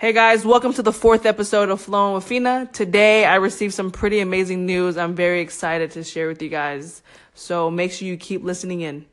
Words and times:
Hey 0.00 0.12
guys, 0.12 0.44
welcome 0.44 0.72
to 0.74 0.82
the 0.82 0.92
fourth 0.92 1.26
episode 1.26 1.70
of 1.70 1.80
Flowing 1.80 2.14
with 2.14 2.22
Fina. 2.22 2.70
Today 2.72 3.24
I 3.24 3.34
received 3.34 3.74
some 3.74 3.90
pretty 3.90 4.20
amazing 4.20 4.64
news 4.64 4.96
I'm 4.96 5.16
very 5.16 5.40
excited 5.40 5.90
to 5.90 6.04
share 6.04 6.28
with 6.28 6.40
you 6.40 6.48
guys. 6.48 7.02
So 7.34 7.68
make 7.68 7.90
sure 7.90 8.06
you 8.06 8.16
keep 8.16 8.44
listening 8.44 8.82
in. 8.82 9.06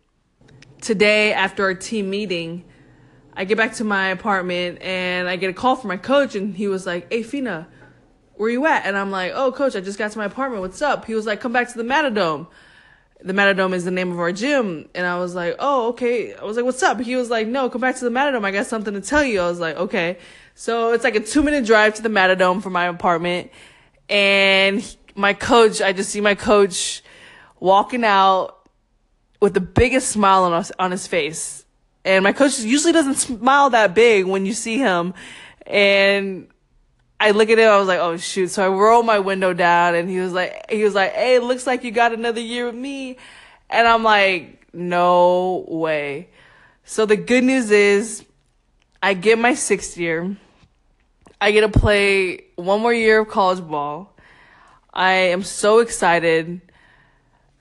Today, 0.81 1.33
after 1.33 1.63
our 1.63 1.73
team 1.73 2.11
meeting, 2.11 2.65
I 3.33 3.45
get 3.45 3.57
back 3.57 3.73
to 3.77 3.83
my 3.83 4.09
apartment 4.09 4.79
and 4.83 5.27
I 5.27 5.37
get 5.37 5.49
a 5.49 5.53
call 5.53 5.75
from 5.75 5.87
my 5.87 5.97
coach 5.97 6.35
and 6.35 6.55
he 6.55 6.67
was 6.67 6.85
like, 6.85 7.11
Hey 7.11 7.23
Fina, 7.23 7.67
where 8.35 8.51
you 8.51 8.67
at? 8.67 8.85
And 8.85 8.95
I'm 8.95 9.09
like, 9.09 9.31
Oh 9.33 9.51
coach, 9.51 9.75
I 9.75 9.81
just 9.81 9.97
got 9.97 10.11
to 10.11 10.19
my 10.19 10.25
apartment. 10.25 10.61
What's 10.61 10.83
up? 10.83 11.05
He 11.05 11.15
was 11.15 11.25
like, 11.25 11.41
Come 11.41 11.51
back 11.51 11.67
to 11.69 11.77
the 11.79 11.83
Matadome 11.83 12.45
the 13.25 13.33
Matadome 13.33 13.73
is 13.73 13.83
the 13.83 13.91
name 13.91 14.11
of 14.11 14.19
our 14.19 14.31
gym. 14.31 14.87
And 14.93 15.05
I 15.05 15.17
was 15.17 15.33
like, 15.33 15.55
oh, 15.57 15.89
okay. 15.89 16.35
I 16.35 16.43
was 16.43 16.55
like, 16.55 16.65
what's 16.65 16.83
up? 16.83 17.01
He 17.01 17.15
was 17.15 17.31
like, 17.31 17.47
no, 17.47 17.69
come 17.71 17.81
back 17.81 17.95
to 17.97 18.05
the 18.05 18.11
Matadome. 18.11 18.45
I 18.45 18.51
got 18.51 18.67
something 18.67 18.93
to 18.93 19.01
tell 19.01 19.23
you. 19.23 19.41
I 19.41 19.49
was 19.49 19.59
like, 19.59 19.75
okay. 19.75 20.19
So 20.53 20.93
it's 20.93 21.03
like 21.03 21.15
a 21.15 21.19
two 21.19 21.41
minute 21.41 21.65
drive 21.65 21.95
to 21.95 22.03
the 22.03 22.09
Matadome 22.09 22.61
from 22.61 22.73
my 22.73 22.85
apartment. 22.85 23.49
And 24.09 24.95
my 25.15 25.33
coach, 25.33 25.81
I 25.81 25.91
just 25.91 26.11
see 26.11 26.21
my 26.21 26.35
coach 26.35 27.01
walking 27.59 28.03
out 28.03 28.69
with 29.41 29.55
the 29.55 29.61
biggest 29.61 30.09
smile 30.09 30.43
on, 30.43 30.53
us, 30.53 30.71
on 30.77 30.91
his 30.91 31.07
face. 31.07 31.65
And 32.05 32.23
my 32.23 32.31
coach 32.31 32.59
usually 32.59 32.93
doesn't 32.93 33.15
smile 33.15 33.71
that 33.71 33.95
big 33.95 34.25
when 34.27 34.45
you 34.45 34.53
see 34.53 34.77
him. 34.77 35.15
And 35.65 36.47
I 37.19 37.31
look 37.31 37.49
at 37.49 37.57
him, 37.57 37.69
I 37.69 37.77
was 37.77 37.87
like, 37.87 37.99
oh 37.99 38.17
shoot. 38.17 38.49
So 38.49 38.65
I 38.65 38.67
roll 38.67 39.03
my 39.03 39.19
window 39.19 39.53
down 39.53 39.95
and 39.95 40.09
he 40.09 40.19
was 40.19 40.33
like, 40.33 40.69
he 40.69 40.83
was 40.83 40.93
like, 40.93 41.13
hey, 41.13 41.39
looks 41.39 41.65
like 41.65 41.83
you 41.83 41.91
got 41.91 42.13
another 42.13 42.41
year 42.41 42.65
with 42.65 42.75
me. 42.75 43.17
And 43.69 43.87
I'm 43.87 44.03
like, 44.03 44.67
no 44.73 45.65
way. 45.67 46.29
So 46.83 47.05
the 47.05 47.15
good 47.15 47.43
news 47.43 47.71
is 47.71 48.25
I 49.01 49.13
get 49.13 49.39
my 49.39 49.53
sixth 49.53 49.97
year. 49.97 50.35
I 51.39 51.51
get 51.51 51.61
to 51.61 51.79
play 51.79 52.45
one 52.55 52.81
more 52.81 52.93
year 52.93 53.21
of 53.21 53.29
college 53.29 53.65
ball. 53.65 54.15
I 54.93 55.11
am 55.11 55.43
so 55.43 55.79
excited. 55.79 56.61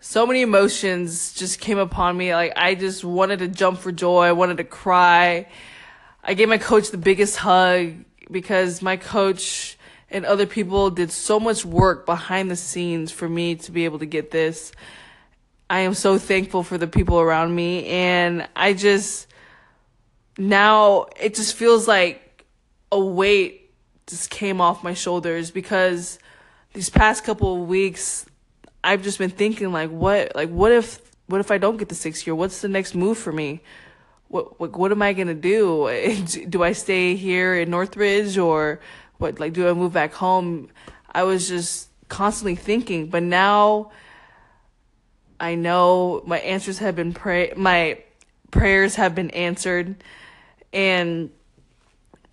So 0.01 0.27
many 0.27 0.43
emotions 0.43 1.33
just 1.33 1.61
came 1.61 1.79
upon 1.79 2.17
me. 2.17 2.35
Like 2.35 2.53
I 2.57 2.75
just 2.75 3.05
wanted 3.05 3.39
to 3.39 3.49
jump 3.49 3.79
for 3.79 3.93
joy. 3.93 4.25
I 4.25 4.33
wanted 4.33 4.59
to 4.59 4.65
cry. 4.65 5.49
I 6.23 6.35
gave 6.35 6.49
my 6.49 6.59
coach 6.59 6.91
the 6.91 6.99
biggest 6.99 7.37
hug 7.37 7.95
because 8.31 8.83
my 8.83 8.97
coach 8.97 9.79
and 10.11 10.25
other 10.25 10.47
people 10.47 10.91
did 10.91 11.11
so 11.11 11.41
much 11.41 11.65
work 11.65 12.07
behind 12.07 12.51
the 12.51 12.57
scenes 12.57 13.11
for 13.11 13.29
me 13.29 13.57
to 13.57 13.73
be 13.73 13.85
able 13.85 13.99
to 13.99 14.07
get 14.07 14.31
this. 14.31 14.73
I 15.69 15.81
am 15.81 15.95
so 15.95 16.19
thankful 16.19 16.63
for 16.63 16.79
the 16.79 16.87
people 16.87 17.21
around 17.21 17.55
me 17.55 17.87
and 17.87 18.47
I 18.55 18.75
just 18.75 19.27
now 20.39 21.07
it 21.21 21.35
just 21.35 21.55
feels 21.55 21.89
like 21.89 22.45
a 22.93 23.01
weight 23.01 23.73
just 24.07 24.31
came 24.31 24.61
off 24.61 24.85
my 24.85 24.95
shoulders 24.95 25.51
because 25.51 26.19
these 26.75 26.91
past 26.91 27.25
couple 27.25 27.63
of 27.63 27.69
weeks 27.69 28.27
I've 28.83 29.03
just 29.03 29.19
been 29.19 29.31
thinking 29.31 29.73
like 29.73 29.91
what 29.91 30.37
like 30.37 30.51
what 30.51 30.71
if 30.71 31.01
what 31.27 31.41
if 31.41 31.51
I 31.51 31.59
don't 31.59 31.79
get 31.79 31.89
the 31.89 31.95
6 31.95 32.27
year? 32.27 32.35
What's 32.35 32.61
the 32.61 32.69
next 32.69 32.95
move 32.95 33.17
for 33.17 33.33
me? 33.33 33.63
What 34.29 34.59
what, 34.61 34.77
what 34.77 34.93
am 34.93 35.03
I 35.03 35.13
gonna 35.13 35.35
do? 35.53 35.89
do 36.49 36.63
I 36.63 36.73
stay 36.73 37.17
here 37.17 37.55
in 37.55 37.71
Northridge 37.71 38.39
or 38.39 38.81
what? 39.19 39.41
Like, 39.41 39.53
do 39.53 39.69
I 39.69 39.73
move 39.73 39.93
back 39.93 40.13
home? 40.15 40.71
I 41.13 41.23
was 41.23 41.49
just 41.49 41.89
constantly 42.09 42.57
thinking, 42.57 43.07
but 43.07 43.23
now 43.23 43.93
I 45.39 45.55
know 45.55 46.23
my 46.27 46.39
answers 46.39 46.79
have 46.79 46.97
been 46.97 47.13
pray 47.13 47.53
my 47.57 48.03
prayers 48.51 48.97
have 48.97 49.15
been 49.15 49.31
answered, 49.31 49.97
and 50.73 51.31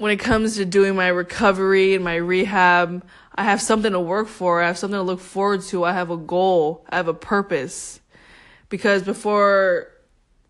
when 0.02 0.12
it 0.12 0.18
comes 0.18 0.56
to 0.56 0.66
doing 0.66 0.96
my 0.96 1.10
recovery 1.10 1.94
and 1.94 2.04
my 2.04 2.16
rehab, 2.16 3.06
I 3.36 3.44
have 3.44 3.62
something 3.62 3.92
to 3.92 4.00
work 4.00 4.28
for. 4.28 4.60
I 4.60 4.66
have 4.66 4.78
something 4.80 4.98
to 4.98 5.04
look 5.04 5.20
forward 5.20 5.62
to. 5.66 5.84
I 5.84 5.94
have 5.94 6.10
a 6.10 6.18
goal. 6.18 6.84
I 6.90 6.96
have 6.96 7.08
a 7.08 7.14
purpose. 7.14 8.00
Because 8.70 9.04
before 9.04 9.90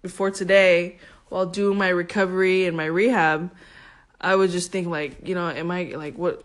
before 0.01 0.31
today, 0.31 0.99
while 1.31 1.45
doing 1.45 1.77
my 1.77 1.87
recovery 1.87 2.65
and 2.65 2.75
my 2.75 2.83
rehab, 2.83 3.51
I 4.19 4.35
was 4.35 4.51
just 4.51 4.69
thinking 4.69 4.91
like, 4.91 5.25
you 5.25 5.33
know, 5.33 5.47
am 5.49 5.71
I 5.71 5.93
like 5.95 6.17
what 6.17 6.43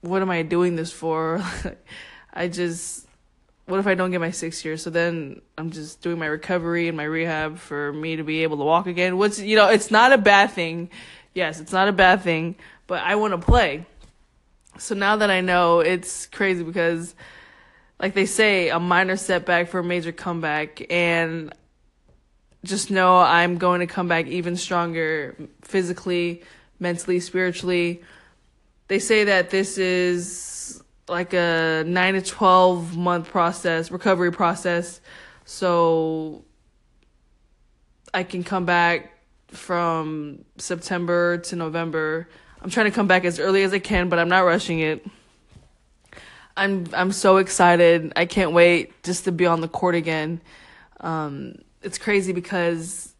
what 0.00 0.22
am 0.22 0.30
I 0.30 0.42
doing 0.42 0.76
this 0.76 0.92
for? 0.92 1.42
I 2.32 2.46
just 2.46 3.04
what 3.64 3.80
if 3.80 3.86
I 3.88 3.94
don't 3.94 4.12
get 4.12 4.20
my 4.20 4.30
six 4.30 4.64
years? 4.64 4.80
So 4.80 4.90
then 4.90 5.42
I'm 5.58 5.70
just 5.70 6.02
doing 6.02 6.20
my 6.20 6.26
recovery 6.26 6.86
and 6.86 6.96
my 6.96 7.02
rehab 7.02 7.58
for 7.58 7.92
me 7.92 8.14
to 8.14 8.22
be 8.22 8.44
able 8.44 8.58
to 8.58 8.62
walk 8.62 8.86
again. 8.86 9.18
What's 9.18 9.40
you 9.40 9.56
know, 9.56 9.68
it's 9.70 9.90
not 9.90 10.12
a 10.12 10.18
bad 10.18 10.52
thing. 10.52 10.88
Yes, 11.34 11.58
it's 11.58 11.72
not 11.72 11.88
a 11.88 11.92
bad 11.92 12.22
thing, 12.22 12.54
but 12.86 13.02
I 13.02 13.16
want 13.16 13.32
to 13.32 13.38
play. 13.38 13.86
So 14.78 14.94
now 14.94 15.16
that 15.16 15.30
I 15.30 15.40
know, 15.40 15.80
it's 15.80 16.26
crazy 16.26 16.62
because 16.62 17.16
like 17.98 18.14
they 18.14 18.26
say, 18.26 18.68
a 18.68 18.78
minor 18.78 19.16
setback 19.16 19.68
for 19.68 19.80
a 19.80 19.84
major 19.84 20.12
comeback 20.12 20.86
and 20.92 21.52
just 22.66 22.90
know 22.90 23.18
I'm 23.18 23.58
going 23.58 23.80
to 23.80 23.86
come 23.86 24.08
back 24.08 24.26
even 24.26 24.56
stronger 24.56 25.36
physically, 25.62 26.42
mentally, 26.78 27.20
spiritually. 27.20 28.02
They 28.88 28.98
say 28.98 29.24
that 29.24 29.50
this 29.50 29.78
is 29.78 30.82
like 31.08 31.32
a 31.32 31.84
9 31.86 32.14
to 32.14 32.22
12 32.22 32.96
month 32.96 33.28
process, 33.28 33.90
recovery 33.90 34.32
process. 34.32 35.00
So 35.44 36.44
I 38.12 38.24
can 38.24 38.42
come 38.42 38.64
back 38.64 39.12
from 39.48 40.44
September 40.58 41.38
to 41.38 41.56
November. 41.56 42.28
I'm 42.60 42.70
trying 42.70 42.86
to 42.86 42.92
come 42.92 43.06
back 43.06 43.24
as 43.24 43.38
early 43.38 43.62
as 43.62 43.72
I 43.72 43.78
can, 43.78 44.08
but 44.08 44.18
I'm 44.18 44.28
not 44.28 44.40
rushing 44.40 44.80
it. 44.80 45.06
I'm 46.56 46.86
I'm 46.94 47.12
so 47.12 47.36
excited. 47.36 48.12
I 48.16 48.24
can't 48.24 48.52
wait 48.52 49.02
just 49.02 49.24
to 49.24 49.32
be 49.32 49.46
on 49.46 49.60
the 49.60 49.68
court 49.68 49.94
again. 49.94 50.40
Um, 51.00 51.56
it's 51.86 51.98
crazy 51.98 52.32
because 52.32 53.14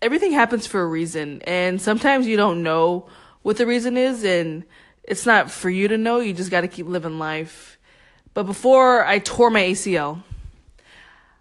everything 0.00 0.30
happens 0.30 0.64
for 0.64 0.80
a 0.80 0.86
reason. 0.86 1.42
And 1.42 1.82
sometimes 1.82 2.28
you 2.28 2.36
don't 2.36 2.62
know 2.62 3.08
what 3.42 3.56
the 3.56 3.66
reason 3.66 3.96
is 3.96 4.22
and 4.22 4.62
it's 5.02 5.26
not 5.26 5.50
for 5.50 5.68
you 5.68 5.88
to 5.88 5.98
know. 5.98 6.20
You 6.20 6.32
just 6.32 6.52
got 6.52 6.60
to 6.60 6.68
keep 6.68 6.86
living 6.86 7.18
life. 7.18 7.76
But 8.32 8.44
before 8.44 9.04
i 9.04 9.18
tore 9.18 9.50
my 9.50 9.62
acl 9.62 10.22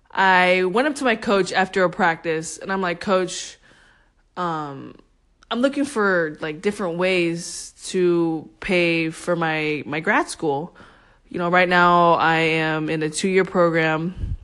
i 0.09 0.63
went 0.63 0.88
up 0.88 0.95
to 0.95 1.03
my 1.03 1.16
coach 1.16 1.53
after 1.53 1.83
a 1.83 1.89
practice 1.91 2.57
and 2.57 2.73
i'm 2.73 2.81
like 2.81 3.00
coach 3.00 3.59
um 4.35 4.95
i'm 5.51 5.59
looking 5.59 5.85
for 5.85 6.38
like 6.41 6.63
different 6.63 6.97
ways 6.97 7.75
to 7.83 8.50
pay 8.59 9.11
for 9.11 9.35
my 9.35 9.83
my 9.85 10.00
grad 10.00 10.27
school. 10.27 10.75
You 11.29 11.38
know 11.38 11.50
right 11.50 11.69
now 11.69 12.13
i 12.13 12.38
am 12.38 12.89
in 12.89 13.03
a 13.03 13.11
two 13.11 13.29
year 13.29 13.45
program 13.45 14.36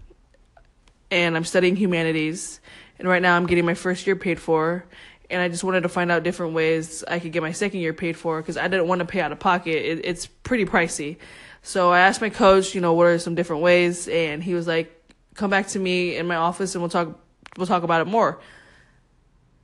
and 1.13 1.37
I'm 1.37 1.45
studying 1.45 1.75
humanities. 1.75 2.59
And 2.97 3.07
right 3.07 3.21
now 3.21 3.37
I'm 3.37 3.45
getting 3.45 3.65
my 3.65 3.75
first 3.75 4.07
year 4.07 4.15
paid 4.15 4.39
for. 4.39 4.83
And 5.29 5.41
I 5.41 5.47
just 5.47 5.63
wanted 5.63 5.81
to 5.83 5.89
find 5.89 6.11
out 6.11 6.23
different 6.23 6.53
ways 6.53 7.03
I 7.07 7.19
could 7.19 7.31
get 7.31 7.43
my 7.43 7.51
second 7.51 7.79
year 7.79 7.93
paid 7.93 8.17
for 8.17 8.41
because 8.41 8.57
I 8.57 8.67
didn't 8.67 8.87
want 8.87 8.99
to 8.99 9.05
pay 9.05 9.21
out 9.21 9.31
of 9.31 9.39
pocket. 9.39 9.75
It, 9.75 10.01
it's 10.03 10.25
pretty 10.25 10.65
pricey. 10.65 11.17
So 11.61 11.91
I 11.91 11.99
asked 11.99 12.19
my 12.19 12.29
coach, 12.29 12.73
you 12.73 12.81
know, 12.81 12.93
what 12.93 13.05
are 13.07 13.19
some 13.19 13.35
different 13.35 13.61
ways? 13.61 14.07
And 14.07 14.43
he 14.43 14.55
was 14.55 14.67
like, 14.67 14.91
come 15.35 15.49
back 15.49 15.67
to 15.67 15.79
me 15.79 16.17
in 16.17 16.27
my 16.27 16.35
office 16.35 16.75
and 16.75 16.81
we'll 16.81 16.89
talk, 16.89 17.17
we'll 17.57 17.67
talk 17.67 17.83
about 17.83 18.01
it 18.01 18.07
more. 18.07 18.41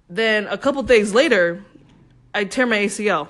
Then 0.07 0.47
a 0.47 0.57
couple 0.57 0.81
days 0.83 1.13
later, 1.13 1.63
I 2.33 2.45
tear 2.45 2.67
my 2.67 2.77
ACL 2.77 3.27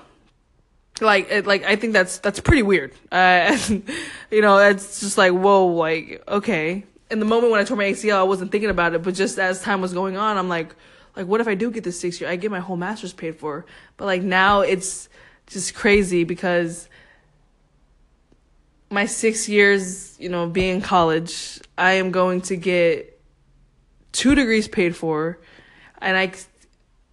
like 1.00 1.30
it, 1.30 1.46
like 1.46 1.64
I 1.64 1.76
think 1.76 1.94
that's 1.94 2.18
that's 2.18 2.40
pretty 2.40 2.62
weird. 2.62 2.92
Uh, 3.10 3.56
you 4.30 4.42
know, 4.42 4.58
it's 4.58 5.00
just 5.00 5.16
like 5.16 5.32
whoa, 5.32 5.66
like 5.68 6.22
okay 6.28 6.84
in 7.10 7.18
the 7.18 7.26
moment 7.26 7.50
when 7.50 7.60
I 7.60 7.64
tore 7.64 7.76
my 7.76 7.84
ACL, 7.84 8.16
I 8.16 8.22
wasn't 8.22 8.52
thinking 8.52 8.70
about 8.70 8.94
it. 8.94 9.02
But 9.02 9.14
just 9.14 9.38
as 9.38 9.60
time 9.60 9.80
was 9.80 9.92
going 9.92 10.16
on, 10.16 10.36
I'm 10.36 10.48
like, 10.48 10.74
like, 11.16 11.26
what 11.26 11.40
if 11.40 11.48
I 11.48 11.54
do 11.54 11.70
get 11.70 11.84
this 11.84 11.98
six 11.98 12.20
year? 12.20 12.30
I 12.30 12.36
get 12.36 12.50
my 12.50 12.60
whole 12.60 12.76
master's 12.76 13.12
paid 13.12 13.36
for. 13.36 13.66
But 13.96 14.04
like 14.04 14.22
now, 14.22 14.60
it's 14.60 15.08
just 15.46 15.74
crazy 15.74 16.24
because 16.24 16.88
my 18.90 19.06
six 19.06 19.48
years, 19.48 20.18
you 20.20 20.28
know, 20.28 20.46
being 20.46 20.76
in 20.76 20.82
college, 20.82 21.60
I 21.76 21.92
am 21.92 22.10
going 22.10 22.42
to 22.42 22.56
get 22.56 23.20
two 24.12 24.34
degrees 24.34 24.68
paid 24.68 24.96
for, 24.96 25.38
and 25.98 26.16
I, 26.16 26.32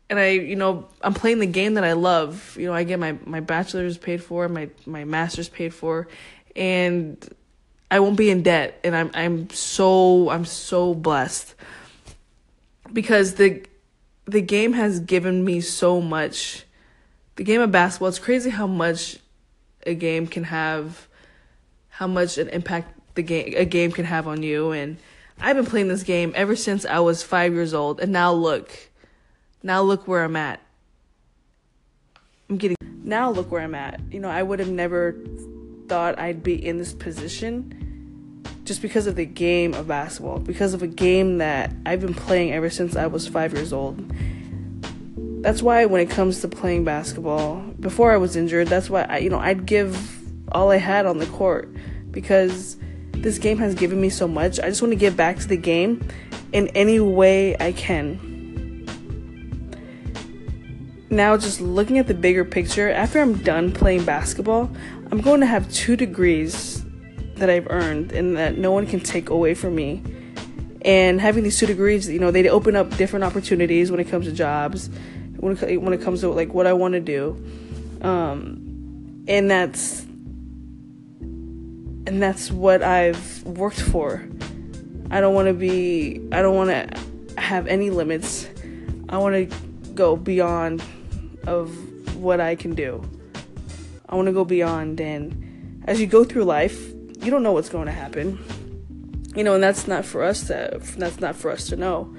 and 0.10 0.20
I, 0.20 0.30
you 0.30 0.56
know, 0.56 0.88
I'm 1.02 1.14
playing 1.14 1.40
the 1.40 1.48
game 1.48 1.74
that 1.76 1.84
I 1.84 1.94
love. 1.94 2.56
You 2.58 2.68
know, 2.68 2.74
I 2.74 2.84
get 2.84 3.00
my 3.00 3.18
my 3.26 3.40
bachelor's 3.40 3.98
paid 3.98 4.24
for, 4.24 4.48
my 4.48 4.70
my 4.86 5.04
master's 5.04 5.50
paid 5.50 5.74
for, 5.74 6.08
and 6.56 7.18
I 7.90 8.00
won't 8.00 8.18
be 8.18 8.30
in 8.30 8.44
debt 8.44 8.80
and 8.84 8.96
I'm 8.96 9.12
I'm 9.14 9.50
so 9.50 10.30
I'm 10.30 10.46
so 10.46 10.94
blessed. 10.94 11.56
Because 12.92 13.36
the 13.36 13.64
the 14.26 14.42
game 14.42 14.74
has 14.74 15.00
given 15.00 15.46
me 15.46 15.62
so 15.62 16.02
much. 16.02 16.66
The 17.38 17.44
game 17.44 17.62
of 17.62 17.72
basketball 17.72 18.10
it's 18.10 18.20
crazy 18.20 18.50
how 18.50 18.68
much 18.68 19.18
a 19.86 19.94
game 19.94 20.28
can 20.28 20.44
have 20.46 21.08
how 21.90 22.08
much 22.08 22.38
an 22.38 22.50
impact 22.50 22.94
the 23.16 23.24
game 23.24 23.54
a 23.56 23.66
game 23.66 23.92
can 23.92 24.06
have 24.06 24.28
on 24.28 24.44
you. 24.44 24.72
And 24.72 24.98
I've 25.40 25.56
been 25.56 25.66
playing 25.66 25.88
this 25.88 26.04
game 26.04 26.34
ever 26.36 26.56
since 26.56 26.86
I 26.86 27.00
was 27.00 27.24
5 27.24 27.54
years 27.54 27.74
old 27.74 28.00
and 28.02 28.12
now 28.12 28.34
look 28.34 28.90
now 29.64 29.82
look 29.82 30.08
where 30.08 30.24
I'm 30.24 30.36
at. 30.36 30.60
I'm 32.50 32.58
getting 32.58 32.78
now 33.04 33.32
look 33.32 33.50
where 33.50 33.62
I'm 33.62 33.76
at. 33.76 34.02
You 34.12 34.20
know, 34.20 34.30
I 34.30 34.44
would 34.44 34.60
have 34.60 34.70
never 34.70 35.16
thought 35.88 36.20
I'd 36.20 36.44
be 36.44 36.54
in 36.54 36.78
this 36.78 36.94
position 36.94 38.44
just 38.66 38.82
because 38.82 39.08
of 39.08 39.16
the 39.16 39.26
game 39.26 39.74
of 39.74 39.88
basketball, 39.88 40.40
because 40.40 40.74
of 40.74 40.84
a 40.84 40.88
game 40.88 41.38
that 41.38 41.72
I've 41.86 42.02
been 42.02 42.14
playing 42.14 42.52
ever 42.52 42.70
since 42.70 42.96
I 42.96 43.08
was 43.08 43.28
5 43.28 43.54
years 43.54 43.72
old. 43.72 43.98
That's 45.42 45.62
why 45.62 45.86
when 45.86 46.02
it 46.02 46.10
comes 46.10 46.42
to 46.42 46.48
playing 46.48 46.84
basketball, 46.84 47.62
before 47.80 48.12
I 48.12 48.18
was 48.18 48.36
injured, 48.36 48.68
that's 48.68 48.90
why 48.90 49.04
I, 49.04 49.20
you 49.20 49.30
know, 49.30 49.40
I'd 49.40 49.66
give 49.66 49.98
all 50.52 50.72
I 50.72 50.78
had 50.78 51.06
on 51.06 51.20
the 51.20 51.28
court 51.28 51.70
because 52.12 52.78
this 53.12 53.38
game 53.38 53.58
has 53.60 53.74
given 53.74 54.02
me 54.02 54.10
so 54.10 54.28
much. 54.28 54.60
I 54.60 54.70
just 54.70 54.82
want 54.82 54.92
to 54.92 54.98
give 54.98 55.16
back 55.16 55.38
to 55.40 55.48
the 55.48 55.58
game 55.58 56.06
in 56.52 56.68
any 56.70 57.00
way 57.00 57.56
I 57.60 57.72
can. 57.72 58.27
Now, 61.10 61.38
just 61.38 61.62
looking 61.62 61.98
at 62.00 62.08
the 62.08 62.14
bigger 62.14 62.44
picture, 62.44 62.90
after 62.90 63.20
I'm 63.20 63.38
done 63.38 63.72
playing 63.72 64.04
basketball, 64.04 64.70
I'm 65.10 65.22
going 65.22 65.40
to 65.40 65.46
have 65.46 65.72
two 65.72 65.96
degrees 65.96 66.84
that 67.36 67.50
I've 67.50 67.68
earned 67.70 68.12
and 68.12 68.36
that 68.36 68.58
no 68.58 68.72
one 68.72 68.86
can 68.86 69.00
take 69.00 69.30
away 69.30 69.54
from 69.54 69.76
me. 69.76 70.04
And 70.82 71.22
having 71.22 71.44
these 71.44 71.58
two 71.58 71.66
degrees, 71.66 72.10
you 72.10 72.20
know, 72.20 72.32
they 72.32 72.48
open 72.50 72.76
up 72.76 72.96
different 72.98 73.24
opportunities 73.24 73.90
when 73.90 74.00
it 74.00 74.10
comes 74.10 74.26
to 74.26 74.34
jobs, 74.34 74.90
when 75.38 75.58
it, 75.58 75.82
when 75.82 75.94
it 75.94 76.02
comes 76.02 76.22
to 76.22 76.30
like 76.30 76.54
what 76.54 76.68
I 76.68 76.74
want 76.74 76.94
to 76.94 77.00
do. 77.00 77.42
Um, 78.02 79.24
and 79.28 79.50
that's 79.50 80.02
and 82.06 82.22
that's 82.22 82.52
what 82.52 82.82
I've 82.84 83.44
worked 83.44 83.82
for. 83.82 84.28
I 85.10 85.20
don't 85.20 85.34
want 85.34 85.48
to 85.48 85.54
be 85.54 86.22
I 86.32 86.42
don't 86.42 86.56
want 86.56 86.70
to 86.70 87.42
have 87.42 87.68
any 87.68 87.90
limits. 87.90 88.48
I 89.10 89.18
want 89.18 89.50
to 89.50 89.58
go 89.94 90.16
beyond 90.16 90.82
of 91.48 92.16
what 92.16 92.40
I 92.40 92.56
can 92.56 92.76
do. 92.76 93.04
I 94.08 94.16
want 94.16 94.28
to 94.28 94.34
go 94.34 94.46
beyond 94.46 95.02
and 95.02 95.84
as 95.86 96.00
you 96.00 96.08
go 96.08 96.24
through 96.24 96.44
life, 96.44 96.90
you 97.22 97.32
don't 97.32 97.44
know 97.44 97.54
what's 97.54 97.70
going 97.70 97.88
to 97.88 97.92
happen. 97.92 98.38
You 99.36 99.44
know, 99.44 99.56
and 99.56 99.64
that's 99.64 99.88
not 99.88 100.06
for 100.06 100.24
us 100.24 100.48
to 100.48 100.80
that's 100.98 101.20
not 101.20 101.36
for 101.36 101.52
us 101.52 101.68
to 101.68 101.76
know. 101.76 102.14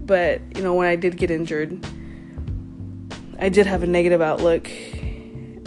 But, 0.00 0.40
you 0.56 0.62
know, 0.62 0.74
when 0.74 0.88
I 0.88 0.96
did 0.96 1.16
get 1.16 1.30
injured, 1.30 1.84
I 3.38 3.48
did 3.48 3.66
have 3.66 3.82
a 3.82 3.86
negative 3.86 4.20
outlook 4.20 4.68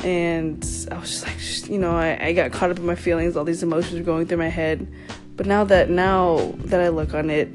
and 0.04 0.64
I 0.92 1.00
was 1.00 1.10
just 1.10 1.26
like, 1.26 1.70
you 1.70 1.80
know, 1.80 1.96
I, 1.96 2.28
I 2.28 2.34
got 2.34 2.52
caught 2.52 2.70
up 2.70 2.78
in 2.78 2.86
my 2.86 2.96
feelings. 2.96 3.36
All 3.36 3.44
these 3.44 3.64
emotions 3.64 3.98
were 3.98 4.06
going 4.06 4.28
through 4.28 4.38
my 4.38 4.50
head. 4.50 4.88
But 5.36 5.46
now 5.46 5.64
that 5.66 5.90
now 5.90 6.54
that 6.66 6.80
I 6.80 6.90
look 6.90 7.14
on 7.14 7.30
it, 7.30 7.50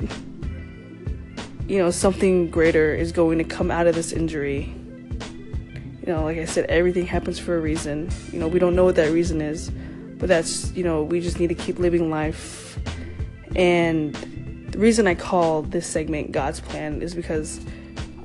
you 1.69 1.79
know, 1.79 1.91
something 1.91 2.51
greater 2.51 2.95
is 2.95 3.13
going 3.13 3.39
to 3.39 3.45
come 3.45 3.71
out 3.71 3.87
of 3.87 3.95
this 3.95 4.13
injury. 4.13 4.75
You 6.01 6.13
know, 6.13 6.25
like 6.25 6.39
I 6.39 6.45
said, 6.45 6.67
everything 6.67 7.07
happens 7.07 7.39
for 7.39 7.57
a 7.57 7.61
reason. 7.61 8.11
You 8.33 8.41
know, 8.41 8.49
we 8.49 8.59
don't 8.59 8.75
know 8.75 8.85
what 8.85 8.97
that 8.97 9.11
reason 9.13 9.41
is, 9.41 9.71
but 9.71 10.29
that's 10.29 10.73
you 10.73 10.85
know, 10.85 11.03
we 11.03 11.21
just 11.21 11.39
need 11.39 11.49
to 11.49 11.55
keep 11.55 11.79
living 11.79 12.11
life. 12.11 12.79
And 13.55 14.15
the 14.15 14.79
reason 14.79 15.07
I 15.07 15.15
call 15.15 15.63
this 15.63 15.87
segment 15.87 16.33
God's 16.33 16.61
plan 16.61 17.03
is 17.03 17.15
because 17.15 17.61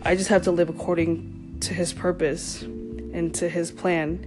I 0.03 0.15
just 0.15 0.29
have 0.29 0.43
to 0.43 0.51
live 0.51 0.69
according 0.69 1.57
to 1.61 1.73
His 1.73 1.91
purpose 1.91 2.65
and 3.15 3.33
to 3.35 3.49
his 3.49 3.71
plan. 3.71 4.23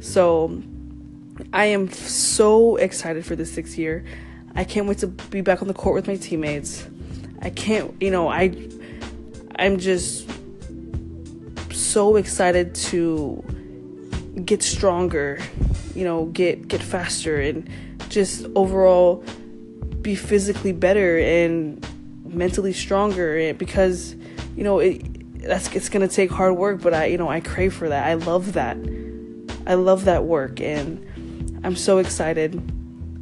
So 0.00 0.62
I 1.52 1.66
am 1.66 1.90
so 1.92 2.76
excited 2.76 3.24
for 3.24 3.36
this 3.36 3.52
sixth 3.52 3.78
year. 3.78 4.04
I 4.56 4.64
can't 4.64 4.86
wait 4.86 4.98
to 4.98 5.06
be 5.06 5.42
back 5.42 5.62
on 5.62 5.68
the 5.68 5.74
court 5.74 5.94
with 5.94 6.08
my 6.08 6.16
teammates. 6.16 6.88
I 7.42 7.50
can't, 7.50 7.94
you 8.02 8.10
know, 8.10 8.28
I 8.28 8.68
I'm 9.56 9.78
just 9.78 10.28
so 11.90 12.16
excited 12.16 12.74
to 12.74 13.42
get 14.44 14.62
stronger, 14.62 15.38
you 15.94 16.04
know, 16.04 16.26
get 16.26 16.68
get 16.68 16.82
faster 16.82 17.40
and 17.40 17.68
just 18.08 18.46
overall 18.54 19.24
be 20.00 20.14
physically 20.14 20.72
better 20.72 21.18
and 21.18 21.84
mentally 22.24 22.72
stronger 22.72 23.36
and 23.36 23.58
because 23.58 24.14
you 24.56 24.64
know 24.64 24.78
it 24.78 25.02
that's 25.42 25.74
it's 25.74 25.88
gonna 25.88 26.08
take 26.08 26.30
hard 26.30 26.56
work, 26.56 26.80
but 26.80 26.94
I 26.94 27.06
you 27.06 27.18
know 27.18 27.28
I 27.28 27.40
crave 27.40 27.74
for 27.74 27.88
that. 27.88 28.06
I 28.06 28.14
love 28.14 28.52
that. 28.54 28.76
I 29.66 29.74
love 29.74 30.04
that 30.04 30.24
work, 30.24 30.60
and 30.60 31.60
I'm 31.64 31.76
so 31.76 31.98
excited. 31.98 32.60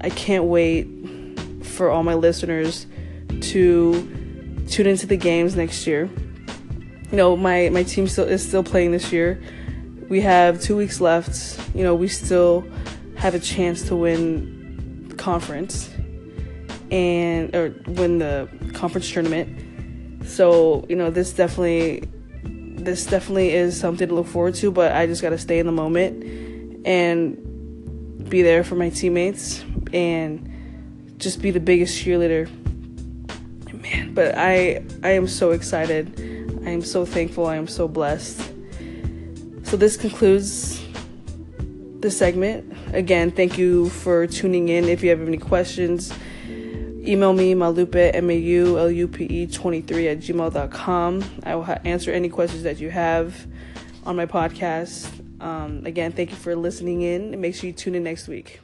I 0.01 0.11
can't 0.11 0.45
wait 0.45 0.87
for 1.63 1.91
all 1.91 2.03
my 2.03 2.15
listeners 2.15 2.87
to 3.41 4.65
tune 4.69 4.87
into 4.87 5.07
the 5.07 5.17
games 5.17 5.57
next 5.57 5.87
year. 5.87 6.09
You 7.11 7.17
know, 7.17 7.37
my 7.37 7.69
my 7.71 7.83
team 7.83 8.07
still 8.07 8.27
is 8.27 8.47
still 8.47 8.63
playing 8.63 8.93
this 8.93 9.13
year. 9.13 9.41
We 10.09 10.21
have 10.23 10.61
two 10.61 10.77
weeks 10.77 11.01
left. 11.01 11.59
You 11.75 11.83
know, 11.83 11.95
we 11.95 12.09
still 12.09 12.67
have 13.17 13.35
a 13.35 13.41
chance 13.41 13.89
to 13.89 13.97
win 13.97 15.15
conference 15.17 15.91
and 16.91 17.55
or 17.55 17.75
win 17.87 18.19
the 18.19 18.49
conference 18.73 19.11
tournament 19.11 19.69
so, 20.29 20.85
you 20.89 20.97
know, 20.97 21.11
this 21.11 21.33
definitely 21.33 22.05
this 22.45 23.07
definitely 23.07 23.51
is 23.51 23.79
something 23.79 24.09
to 24.09 24.15
look 24.15 24.27
forward 24.27 24.55
to, 24.57 24.71
but 24.71 24.93
I 24.93 25.07
just 25.07 25.23
got 25.23 25.31
to 25.31 25.39
stay 25.39 25.59
in 25.59 25.67
the 25.67 25.73
moment 25.73 26.87
and 26.87 28.29
be 28.29 28.43
there 28.43 28.63
for 28.63 28.77
my 28.77 28.91
teammates 28.91 29.65
and 29.93 31.17
just 31.19 31.43
be 31.43 31.51
the 31.51 31.61
biggest 31.61 32.03
cheerleader. 32.05 32.49
Man, 33.73 34.13
but 34.15 34.37
I 34.37 34.85
I 35.03 35.11
am 35.11 35.27
so 35.27 35.53
excited. 35.53 36.28
I 36.69 36.73
am 36.73 36.83
so 36.83 37.05
thankful. 37.05 37.47
I 37.47 37.57
am 37.57 37.67
so 37.67 37.89
blessed. 37.89 38.39
So 39.65 39.77
this 39.77 39.97
concludes 39.97 40.85
the 42.01 42.11
segment. 42.11 42.73
Again, 42.93 43.31
thank 43.31 43.59
you 43.59 43.89
for 43.89 44.27
tuning 44.27 44.69
in. 44.69 44.85
If 44.85 45.03
you 45.03 45.11
have 45.11 45.21
any 45.21 45.39
questions, 45.39 46.13
Email 47.09 47.33
me, 47.33 47.55
maulupe, 47.55 48.15
M-A-U-L-U-P-E 48.15 49.47
23 49.47 50.09
at 50.09 50.19
gmail.com. 50.19 51.25
I 51.43 51.55
will 51.55 51.63
ha- 51.63 51.79
answer 51.87 52.13
any 52.13 52.29
questions 52.29 52.65
that 52.65 52.81
you 52.81 52.91
have 52.91 53.47
on 54.05 54.15
my 54.15 54.27
podcast. 54.27 55.09
Um, 55.41 55.87
again, 55.87 56.13
thank 56.13 56.29
you 56.29 56.37
for 56.37 56.55
listening 56.55 57.01
in 57.01 57.33
and 57.33 57.41
make 57.41 57.55
sure 57.55 57.69
you 57.69 57.73
tune 57.73 57.95
in 57.95 58.05
next 58.05 58.29
week. 58.29 58.61